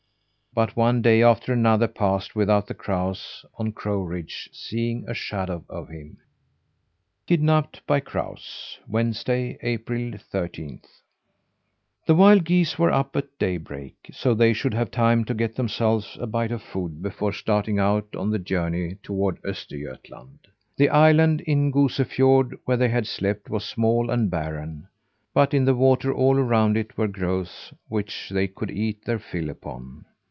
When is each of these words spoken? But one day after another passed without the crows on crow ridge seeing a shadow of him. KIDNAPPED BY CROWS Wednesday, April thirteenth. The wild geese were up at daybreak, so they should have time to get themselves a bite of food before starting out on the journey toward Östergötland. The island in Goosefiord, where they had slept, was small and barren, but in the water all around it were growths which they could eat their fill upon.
But 0.53 0.75
one 0.75 1.01
day 1.01 1.23
after 1.23 1.53
another 1.53 1.87
passed 1.87 2.35
without 2.35 2.67
the 2.67 2.73
crows 2.73 3.45
on 3.57 3.71
crow 3.71 4.01
ridge 4.01 4.49
seeing 4.51 5.05
a 5.07 5.13
shadow 5.13 5.63
of 5.69 5.87
him. 5.87 6.17
KIDNAPPED 7.27 7.87
BY 7.87 8.01
CROWS 8.01 8.79
Wednesday, 8.85 9.57
April 9.61 10.11
thirteenth. 10.29 10.89
The 12.05 12.15
wild 12.15 12.43
geese 12.43 12.77
were 12.77 12.91
up 12.91 13.15
at 13.15 13.29
daybreak, 13.39 13.95
so 14.11 14.33
they 14.33 14.51
should 14.51 14.73
have 14.73 14.91
time 14.91 15.23
to 15.23 15.33
get 15.33 15.55
themselves 15.55 16.17
a 16.19 16.27
bite 16.27 16.51
of 16.51 16.61
food 16.61 17.01
before 17.01 17.31
starting 17.31 17.79
out 17.79 18.13
on 18.13 18.29
the 18.29 18.37
journey 18.37 18.95
toward 19.01 19.41
Östergötland. 19.43 20.39
The 20.75 20.89
island 20.89 21.39
in 21.47 21.71
Goosefiord, 21.71 22.59
where 22.65 22.75
they 22.75 22.89
had 22.89 23.07
slept, 23.07 23.49
was 23.49 23.63
small 23.63 24.09
and 24.09 24.29
barren, 24.29 24.89
but 25.33 25.53
in 25.53 25.63
the 25.63 25.75
water 25.75 26.13
all 26.13 26.35
around 26.37 26.75
it 26.75 26.97
were 26.97 27.07
growths 27.07 27.71
which 27.87 28.29
they 28.29 28.49
could 28.49 28.69
eat 28.69 29.05
their 29.05 29.17
fill 29.17 29.49
upon. 29.49 30.03